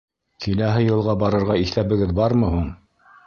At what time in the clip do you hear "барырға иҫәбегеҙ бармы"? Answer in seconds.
1.25-2.49